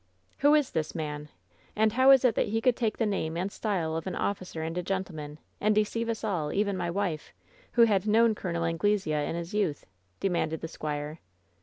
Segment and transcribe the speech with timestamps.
[0.39, 1.29] "Who is this man?
[1.75, 4.63] And how is it that he could take the name and style of an officer
[4.63, 7.31] and a gentleman, and deceive us all, even my wife,
[7.73, 8.63] who had known Col.
[8.63, 9.85] An glesea in his youth?"
[10.19, 11.19] demanded the squire.